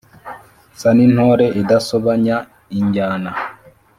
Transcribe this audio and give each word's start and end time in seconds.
Nsa 0.73 0.89
n' 0.95 0.99
intore 1.05 1.45
idasobanya 1.61 2.35
injyana 2.79 3.31